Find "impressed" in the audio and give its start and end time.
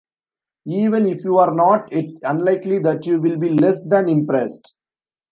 4.09-4.73